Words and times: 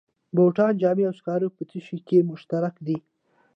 بوټان، 0.35 0.73
جامې 0.81 1.03
او 1.09 1.13
سکاره 1.19 1.47
په 1.57 1.63
څه 1.69 1.77
شي 1.85 1.97
کې 2.07 2.27
مشترک 2.29 2.75
دي 2.87 2.97